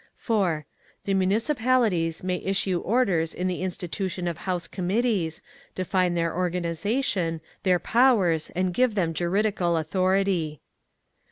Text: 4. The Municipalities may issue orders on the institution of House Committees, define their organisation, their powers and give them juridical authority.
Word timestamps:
4. 0.15 0.65
The 1.05 1.13
Municipalities 1.13 2.23
may 2.23 2.37
issue 2.37 2.79
orders 2.79 3.35
on 3.35 3.45
the 3.45 3.61
institution 3.61 4.27
of 4.27 4.39
House 4.39 4.67
Committees, 4.67 5.43
define 5.75 6.15
their 6.15 6.35
organisation, 6.35 7.39
their 7.61 7.77
powers 7.77 8.49
and 8.55 8.73
give 8.73 8.95
them 8.95 9.13
juridical 9.13 9.77
authority. 9.77 10.59